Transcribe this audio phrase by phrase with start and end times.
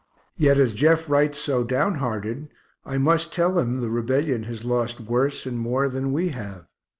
[0.35, 2.49] Yet as Jeff writes so downhearted
[2.83, 6.65] I must tell him the Rebellion has lost worse and more than we have.